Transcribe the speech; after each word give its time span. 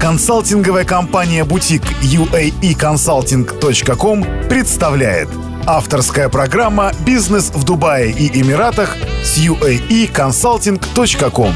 Консалтинговая 0.00 0.84
компания 0.86 1.44
«Бутик» 1.44 1.82
uaeconsulting.com 2.00 4.24
представляет 4.48 5.28
Авторская 5.66 6.30
программа 6.30 6.92
«Бизнес 7.04 7.50
в 7.50 7.66
Дубае 7.66 8.10
и 8.10 8.40
Эмиратах» 8.40 8.96
с 9.22 9.36
uaeconsulting.com 9.38 11.52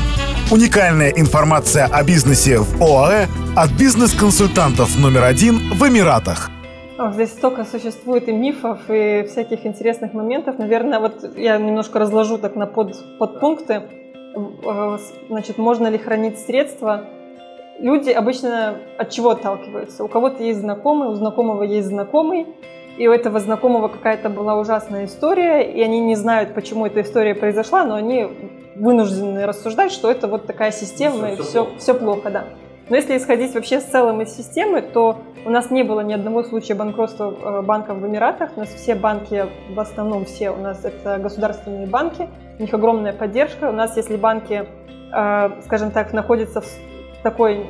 Уникальная 0.51 1.09
информация 1.09 1.87
о 1.87 2.05
бизнесе 2.05 2.59
в 2.59 2.83
ОАЭ 2.83 3.29
от 3.57 3.71
бизнес-консультантов 3.71 4.99
номер 5.01 5.25
один 5.25 5.73
в 5.73 5.83
Эмиратах. 5.89 6.51
Здесь 7.15 7.31
столько 7.31 7.65
существует 7.65 8.29
и 8.29 8.33
мифов, 8.33 8.81
и 8.91 9.25
всяких 9.27 9.65
интересных 9.65 10.13
моментов. 10.13 10.59
Наверное, 10.59 11.01
вот 11.01 11.35
я 11.39 11.57
немножко 11.57 11.99
разложу 11.99 12.37
так 12.37 12.57
на 12.57 12.67
под, 12.67 12.95
подпункты. 13.19 13.85
Э, 14.37 14.99
значит, 15.31 15.57
можно 15.57 15.87
ли 15.87 15.97
хранить 15.97 16.39
средства? 16.41 17.07
Люди 17.79 18.11
обычно 18.11 18.79
от 18.99 19.11
чего 19.11 19.31
отталкиваются? 19.31 20.05
У 20.05 20.09
кого-то 20.09 20.43
есть 20.43 20.61
знакомый, 20.61 21.09
у 21.09 21.15
знакомого 21.15 21.65
есть 21.65 21.89
знакомый, 21.89 22.47
и 22.97 23.09
у 23.09 23.13
этого 23.13 23.41
знакомого 23.41 23.89
какая-то 23.89 24.29
была 24.29 24.57
ужасная 24.57 25.07
история, 25.07 25.63
и 25.63 25.83
они 25.83 26.01
не 26.01 26.15
знают, 26.15 26.55
почему 26.55 26.87
эта 26.87 27.01
история 27.01 27.35
произошла, 27.35 27.85
но 27.85 27.95
они 27.97 28.29
вынуждены 28.77 29.47
рассуждать, 29.47 29.91
что 29.91 30.11
это 30.11 30.29
вот 30.29 30.47
такая 30.47 30.71
система, 30.71 31.27
все, 31.27 31.33
и 31.33 31.37
все, 31.37 31.45
все, 31.45 31.65
плохо. 31.65 31.79
все 31.79 31.95
плохо, 31.95 32.31
да. 32.31 32.45
Но 32.89 32.97
если 32.97 33.17
исходить 33.17 33.55
вообще 33.55 33.81
в 33.81 33.87
целом 33.87 34.21
из 34.21 34.37
системы, 34.37 34.83
то 34.83 35.19
у 35.45 35.51
нас 35.51 35.71
не 35.71 35.83
было 35.83 36.01
ни 36.01 36.13
одного 36.13 36.43
случая 36.43 36.75
банкротства 36.75 37.33
э, 37.33 37.63
банков 37.63 37.99
в 37.99 38.07
Эмиратах. 38.07 38.51
У 38.57 38.61
нас 38.61 38.69
все 38.69 38.95
банки, 38.95 39.47
в 39.71 39.81
основном 39.81 40.27
все 40.27 40.51
у 40.51 40.57
нас 40.57 40.85
это 40.85 41.19
государственные 41.19 41.87
банки, 41.87 42.29
у 42.59 42.63
них 42.63 42.75
огромная 42.75 43.15
поддержка. 43.15 43.71
У 43.71 43.73
нас, 43.73 43.97
если 43.97 44.17
банки, 44.17 44.67
э, 45.13 45.51
скажем 45.65 45.93
так, 45.93 46.13
находятся 46.13 46.61
в 46.61 46.67
такой, 47.25 47.67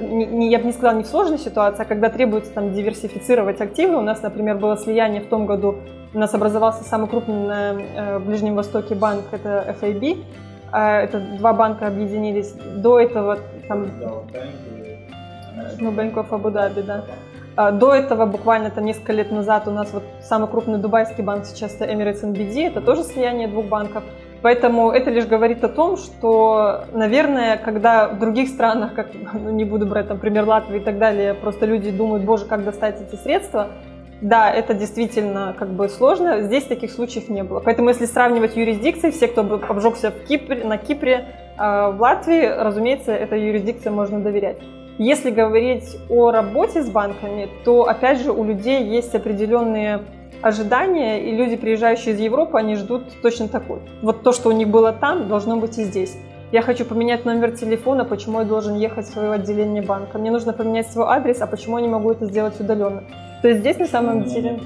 не, 0.00 0.50
я 0.50 0.58
бы 0.58 0.64
не 0.64 0.72
сказала, 0.72 0.96
не 0.96 1.04
в 1.04 1.06
сложной 1.06 1.38
ситуации, 1.38 1.82
а 1.82 1.84
когда 1.84 2.10
требуется 2.10 2.52
там 2.52 2.72
диверсифицировать 2.72 3.60
активы. 3.60 3.96
У 3.96 4.00
нас, 4.00 4.20
например, 4.22 4.56
было 4.56 4.76
слияние 4.76 5.20
в 5.20 5.28
том 5.28 5.46
году, 5.46 5.76
у 6.12 6.18
нас 6.18 6.34
образовался 6.34 6.82
самый 6.82 7.08
крупный 7.08 7.46
на 7.46 7.72
э, 7.72 8.18
Ближнем 8.18 8.56
Востоке 8.56 8.94
банк, 8.94 9.24
это 9.30 9.76
FAB, 9.80 10.24
а, 10.72 11.00
это 11.00 11.20
два 11.20 11.52
банка 11.52 11.86
объединились. 11.86 12.52
До 12.52 12.98
этого 12.98 13.38
там... 13.68 13.86
Ну, 15.78 15.90
Bank 15.90 16.14
of 16.14 16.30
Abu 16.30 16.52
Dhabi, 16.52 16.82
да. 16.82 17.04
А, 17.56 17.70
до 17.70 17.94
этого, 17.94 18.26
буквально 18.26 18.70
там 18.70 18.84
несколько 18.84 19.12
лет 19.12 19.30
назад, 19.30 19.68
у 19.68 19.70
нас 19.70 19.92
вот 19.92 20.02
самый 20.22 20.48
крупный 20.48 20.78
дубайский 20.78 21.22
банк 21.22 21.46
сейчас 21.46 21.74
это 21.74 21.84
Emirates 21.84 22.22
NBD, 22.22 22.68
это 22.68 22.80
тоже 22.80 23.04
слияние 23.04 23.48
двух 23.48 23.66
банков. 23.66 24.04
Поэтому 24.42 24.90
это 24.90 25.10
лишь 25.10 25.26
говорит 25.26 25.64
о 25.64 25.68
том, 25.68 25.96
что, 25.96 26.84
наверное, 26.92 27.56
когда 27.56 28.08
в 28.08 28.18
других 28.18 28.48
странах, 28.48 28.94
как, 28.94 29.08
ну, 29.32 29.50
не 29.50 29.64
буду 29.64 29.86
брать, 29.86 30.08
там, 30.08 30.18
пример 30.18 30.44
Латвии 30.44 30.78
и 30.78 30.84
так 30.84 30.98
далее, 30.98 31.34
просто 31.34 31.66
люди 31.66 31.90
думают, 31.90 32.24
боже, 32.24 32.44
как 32.44 32.64
достать 32.64 33.00
эти 33.00 33.16
средства, 33.20 33.68
да, 34.20 34.50
это 34.50 34.72
действительно 34.72 35.54
как 35.58 35.68
бы 35.68 35.88
сложно. 35.88 36.40
Здесь 36.42 36.64
таких 36.64 36.90
случаев 36.90 37.28
не 37.28 37.44
было. 37.44 37.60
Поэтому 37.60 37.90
если 37.90 38.06
сравнивать 38.06 38.56
юрисдикции, 38.56 39.10
все, 39.10 39.28
кто 39.28 39.42
обжегся 39.42 40.10
в 40.10 40.26
Кипре, 40.26 40.64
на 40.64 40.78
Кипре, 40.78 41.26
э, 41.58 41.90
в 41.90 42.00
Латвии, 42.00 42.46
разумеется, 42.46 43.12
этой 43.12 43.42
юрисдикции 43.46 43.90
можно 43.90 44.20
доверять. 44.20 44.56
Если 44.98 45.30
говорить 45.30 45.98
о 46.08 46.30
работе 46.30 46.82
с 46.82 46.88
банками, 46.88 47.50
то, 47.64 47.86
опять 47.86 48.22
же, 48.22 48.32
у 48.32 48.42
людей 48.44 48.82
есть 48.82 49.14
определенные 49.14 50.00
ожидания, 50.42 51.24
и 51.24 51.36
люди, 51.36 51.56
приезжающие 51.56 52.14
из 52.14 52.20
Европы, 52.20 52.58
они 52.58 52.76
ждут 52.76 53.02
точно 53.22 53.48
такой. 53.48 53.80
Вот 54.02 54.22
то, 54.22 54.32
что 54.32 54.48
у 54.48 54.52
них 54.52 54.68
было 54.68 54.92
там, 54.92 55.28
должно 55.28 55.56
быть 55.56 55.78
и 55.78 55.84
здесь. 55.84 56.16
Я 56.52 56.62
хочу 56.62 56.84
поменять 56.84 57.24
номер 57.24 57.50
телефона, 57.52 58.04
почему 58.04 58.38
я 58.38 58.44
должен 58.44 58.76
ехать 58.76 59.06
в 59.06 59.12
свое 59.12 59.32
отделение 59.32 59.82
банка? 59.82 60.18
Мне 60.18 60.30
нужно 60.30 60.52
поменять 60.52 60.86
свой 60.90 61.06
адрес, 61.08 61.40
а 61.40 61.46
почему 61.46 61.78
я 61.78 61.82
не 61.82 61.88
могу 61.88 62.12
это 62.12 62.26
сделать 62.26 62.60
удаленно? 62.60 63.02
То 63.42 63.48
есть 63.48 63.60
здесь 63.60 63.78
на 63.78 63.86
самом 63.86 64.24
деле... 64.24 64.60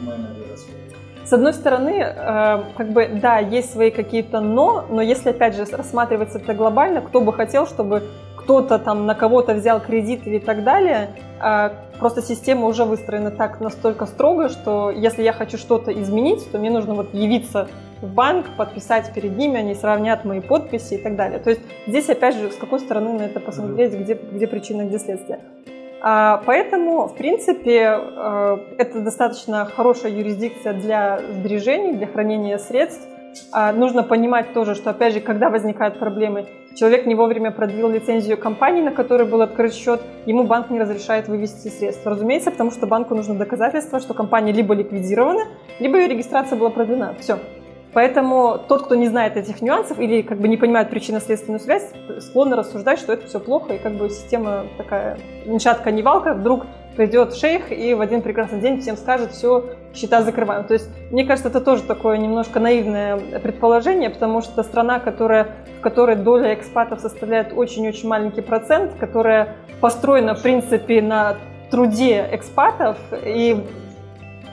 С 1.25 1.33
одной 1.33 1.52
стороны, 1.52 1.91
э, 2.00 2.63
как 2.77 2.89
бы, 2.90 3.08
да, 3.23 3.39
есть 3.39 3.73
свои 3.73 3.92
какие-то 3.92 4.40
но, 4.40 4.86
но 4.90 5.01
если, 5.01 5.30
опять 5.30 5.55
же, 5.55 5.64
рассматривать 5.64 6.34
это 6.34 6.55
глобально, 6.55 7.02
кто 7.02 7.20
бы 7.20 7.33
хотел, 7.33 7.68
чтобы 7.68 8.02
кто-то 8.50 8.80
там 8.80 9.06
на 9.06 9.14
кого-то 9.14 9.55
взял 9.55 9.80
кредит 9.80 10.27
или 10.27 10.40
так 10.40 10.64
далее, 10.64 11.11
э, 11.40 11.70
просто 12.00 12.20
система 12.20 12.66
уже 12.66 12.84
выстроена 12.84 13.30
так 13.30 13.61
настолько 13.61 14.06
строго, 14.06 14.48
что 14.48 14.90
если 14.90 15.22
я 15.22 15.33
хочу 15.33 15.56
что-то 15.56 15.92
изменить, 15.92 16.50
то 16.50 16.58
мне 16.58 16.68
нужно 16.68 16.94
вот 16.94 17.14
явиться 17.14 17.68
в 18.02 18.12
банк, 18.12 18.46
подписать 18.56 19.14
перед 19.14 19.36
ними, 19.36 19.56
они 19.56 19.77
сравнят 19.77 20.24
мои 20.24 20.40
подписи 20.40 20.94
и 20.94 20.98
так 20.98 21.14
далее. 21.14 21.39
То 21.39 21.50
есть 21.50 21.62
здесь, 21.86 22.08
опять 22.08 22.34
же, 22.34 22.50
с 22.50 22.56
какой 22.56 22.80
стороны 22.80 23.12
на 23.12 23.22
это 23.22 23.39
посмотреть, 23.39 23.92
где, 23.92 24.14
где 24.14 24.48
причина, 24.48 24.83
где 24.83 24.98
следствие. 24.98 25.39
А, 26.02 26.42
поэтому, 26.44 27.06
в 27.06 27.14
принципе, 27.14 28.00
э, 28.00 28.58
это 28.78 29.00
достаточно 29.00 29.64
хорошая 29.64 30.10
юрисдикция 30.10 30.72
для 30.72 31.20
сбережений, 31.34 31.92
для 31.92 32.08
хранения 32.08 32.58
средств. 32.58 33.06
А, 33.52 33.73
нужно 33.73 34.02
понимать 34.02 34.52
тоже, 34.52 34.74
что, 34.74 34.91
опять 34.91 35.14
же, 35.14 35.20
когда 35.20 35.51
возникают 35.51 35.98
проблемы, 35.98 36.46
человек 36.77 37.07
не 37.07 37.14
вовремя 37.14 37.51
продлил 37.51 37.89
лицензию 37.89 38.39
компании, 38.39 38.83
на 38.83 38.92
которой 38.92 39.27
был 39.27 39.42
открыт 39.42 39.74
счет, 39.74 40.01
ему 40.27 40.45
банк 40.45 40.70
не 40.70 40.80
разрешает 40.80 41.29
вывести 41.29 41.69
средства. 41.69 42.13
Разумеется, 42.13 42.51
потому 42.51 42.70
что 42.70 42.86
банку 42.86 43.14
нужно 43.14 43.35
доказательство, 43.35 44.01
что 44.01 44.14
компания 44.14 44.52
либо 44.52 44.74
ликвидирована, 44.74 45.45
либо 45.79 45.98
ее 45.98 46.08
регистрация 46.08 46.57
была 46.57 46.70
продлена. 46.70 47.14
Все. 47.20 47.39
Поэтому 47.92 48.58
тот, 48.69 48.85
кто 48.85 48.95
не 48.95 49.08
знает 49.08 49.36
этих 49.36 49.63
нюансов 49.63 49.98
или 49.98 50.23
как 50.23 50.39
бы 50.39 50.46
не 50.46 50.57
понимает 50.57 50.90
причинно-следственную 50.90 51.58
связь, 51.58 51.90
склонны 52.20 52.55
рассуждать, 52.55 53.01
что 53.01 53.13
это 53.13 53.27
все 53.27 53.40
плохо, 53.40 53.74
и 53.74 53.79
как 53.79 53.95
бы 53.95 54.08
система 54.11 54.67
такая, 54.79 55.19
ни 55.45 55.58
шатка, 55.58 55.90
ни 55.90 56.02
валка, 56.02 56.35
вдруг 56.35 56.67
придет 56.96 57.34
шейх 57.34 57.73
и 57.73 57.95
в 57.95 58.01
один 58.01 58.23
прекрасный 58.23 58.61
день 58.61 58.80
всем 58.80 58.96
скажет, 58.96 59.33
все, 59.33 59.64
счета 59.95 60.23
закрываем. 60.23 60.64
То 60.64 60.74
есть, 60.74 60.89
мне 61.11 61.24
кажется, 61.24 61.48
это 61.48 61.61
тоже 61.61 61.83
такое 61.83 62.17
немножко 62.18 62.61
наивное 62.61 63.18
предположение, 63.40 64.11
потому 64.11 64.42
что 64.42 64.62
страна, 64.62 64.98
которая, 65.01 65.48
в 65.78 65.80
которой 65.80 66.17
доля 66.17 66.55
экспатов 66.55 67.01
составляет 67.01 67.52
очень-очень 67.55 68.08
маленький 68.08 68.42
процент, 68.42 68.92
которая 68.98 69.56
построена, 69.80 70.34
в 70.34 70.42
принципе, 70.42 71.01
на 71.01 71.36
труде 71.70 72.28
экспатов, 72.33 72.98
и 73.24 73.64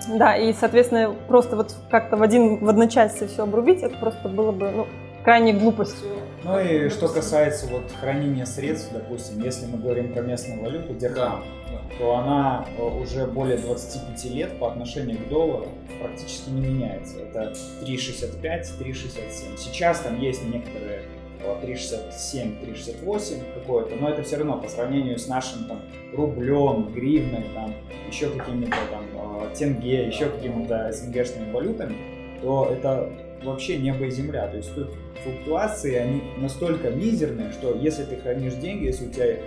да, 0.08 0.38
и, 0.38 0.54
соответственно, 0.54 1.14
просто 1.28 1.56
вот 1.56 1.76
как-то 1.90 2.16
в 2.16 2.22
один 2.22 2.64
в 2.64 2.70
одночасье 2.70 3.28
все 3.28 3.44
обрубить, 3.44 3.82
это 3.82 3.98
просто 3.98 4.30
было 4.30 4.52
бы 4.52 4.72
ну, 4.72 4.88
крайне 5.24 5.54
глупостью. 5.54 6.08
Ну 6.48 6.62
и 6.62 6.88
что 6.88 7.10
касается 7.10 7.68
вот 7.68 7.92
хранения 8.00 8.46
средств, 8.46 8.90
допустим, 8.94 9.44
если 9.44 9.66
мы 9.66 9.80
говорим 9.80 10.14
про 10.14 10.22
местную 10.22 10.62
валюту, 10.62 10.94
дирхам, 10.94 11.44
да. 11.70 11.82
то 12.00 12.16
она 12.16 12.66
э, 12.78 12.82
уже 12.82 13.28
более 13.28 13.58
25 13.58 14.26
лет 14.34 14.58
по 14.58 14.72
отношению 14.72 15.18
к 15.18 15.28
доллару 15.28 15.68
практически 16.00 16.50
не 16.50 16.62
меняется. 16.62 17.20
Это 17.20 17.54
3,65, 17.82 18.42
3,67. 18.80 19.58
Сейчас 19.58 20.00
там 20.00 20.22
есть 20.22 20.42
некоторые 20.46 21.02
3,67, 21.44 22.66
3,68 22.66 23.54
какое-то, 23.54 23.96
но 23.98 24.10
это 24.10 24.24
все 24.24 24.38
равно 24.38 24.58
по 24.58 24.70
сравнению 24.70 25.20
с 25.20 25.28
нашим 25.28 25.66
там 25.66 25.82
рублем, 26.14 26.94
гривной, 26.94 27.44
там, 27.54 27.74
еще 28.10 28.30
какими-то 28.30 28.78
там 28.90 29.04
э, 29.14 29.54
тенге, 29.54 30.08
еще 30.08 30.30
какими-то 30.30 30.94
СНГшными 30.94 31.52
валютами, 31.52 32.17
то 32.42 32.70
это 32.72 33.10
вообще 33.44 33.78
небо 33.78 34.06
и 34.06 34.12
земля. 34.12 34.48
То 34.48 34.58
есть 34.58 34.74
тут 34.76 34.90
флуктуации, 35.24 35.96
они 35.96 36.22
настолько 36.38 36.90
мизерные, 36.90 37.52
что 37.52 37.76
если 37.76 38.04
ты 38.04 38.18
хранишь 38.18 38.56
деньги, 38.56 38.86
если 38.86 39.08
у 39.08 39.12
тебя 39.12 39.38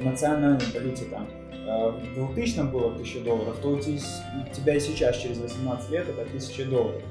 в 0.00 0.04
национальной 0.04 0.64
валюте 0.74 1.04
там 1.06 1.28
э, 1.52 1.90
в 1.90 2.34
2000 2.34 2.70
было 2.70 2.86
1000 2.92 3.20
долларов, 3.20 3.56
то 3.62 3.70
у 3.70 3.78
тебя 3.78 4.74
и 4.74 4.80
сейчас 4.80 5.16
через 5.16 5.38
18 5.38 5.90
лет 5.90 6.08
это 6.08 6.22
1000 6.22 6.64
долларов. 6.66 7.02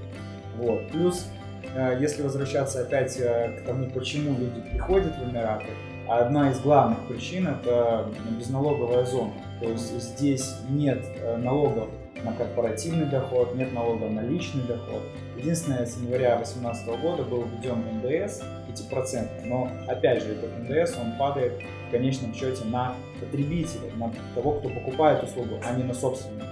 Вот. 0.58 0.88
Плюс 0.90 1.28
Э, 1.76 1.98
если 2.00 2.24
возвращаться 2.24 2.82
опять 2.82 3.18
э, 3.20 3.60
к 3.60 3.66
тому, 3.66 3.90
почему 3.90 4.38
люди 4.38 4.62
приходят 4.62 5.16
в 5.18 5.30
Эмираты, 5.30 5.68
одна 6.08 6.52
из 6.52 6.60
главных 6.60 7.00
причин 7.08 7.48
это 7.48 8.08
безналоговая 8.38 9.06
зона. 9.06 9.34
То 9.62 9.70
есть 9.70 10.02
здесь 10.02 10.56
нет 10.70 11.04
э, 11.20 11.38
налогов 11.38 11.90
на 12.24 12.34
корпоративный 12.34 13.06
доход, 13.06 13.56
нет 13.56 13.74
налога 13.74 14.08
на 14.08 14.22
личный 14.22 14.64
доход. 14.64 15.02
Единственное, 15.38 15.86
с 15.86 15.98
января 15.98 16.36
2018 16.38 16.88
года 17.02 17.24
был 17.24 17.44
введен 17.44 17.84
НДС 17.98 18.42
5%, 18.68 19.46
но 19.46 19.70
опять 19.88 20.24
же 20.24 20.34
этот 20.34 20.50
НДС 20.60 20.98
он 20.98 21.18
падает 21.18 21.54
в 21.88 21.92
конечном 21.92 22.34
счете 22.34 22.64
на 22.66 22.96
потребителя, 23.20 23.92
на 23.96 24.12
того, 24.36 24.54
кто 24.54 24.70
покупает 24.70 25.24
услугу, 25.24 25.56
а 25.64 25.74
не 25.76 25.84
на 25.84 25.94
собственника. 25.94 26.48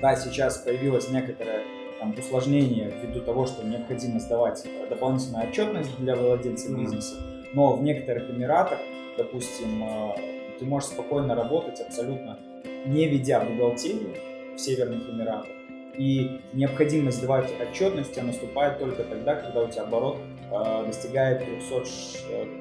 Да, 0.00 0.14
сейчас 0.16 0.58
появилась 0.58 1.10
некоторая 1.10 1.62
там, 1.98 2.14
усложнения 2.16 2.90
ввиду 2.90 3.20
того, 3.20 3.46
что 3.46 3.64
необходимо 3.64 4.20
сдавать 4.20 4.64
дополнительную 4.88 5.48
отчетность 5.48 5.90
для 5.98 6.14
владельца 6.14 6.72
бизнеса. 6.72 7.16
Но 7.54 7.74
в 7.74 7.82
некоторых 7.82 8.30
Эмиратах, 8.30 8.78
допустим, 9.16 9.82
э, 9.82 10.12
ты 10.58 10.64
можешь 10.64 10.90
спокойно 10.90 11.34
работать 11.34 11.80
абсолютно 11.80 12.38
не 12.86 13.08
ведя 13.08 13.40
бухгалтерию 13.40 14.14
в 14.58 14.60
Северных 14.60 15.08
Эмиратах. 15.08 15.50
И 15.96 16.42
необходимость 16.52 17.16
сдавать 17.18 17.50
отчетности 17.60 18.20
наступает 18.20 18.78
только 18.78 19.02
тогда, 19.02 19.34
когда 19.34 19.62
у 19.62 19.68
тебя 19.68 19.82
оборот 19.82 20.18
э, 20.52 20.84
достигает 20.86 21.44
300, 21.44 21.82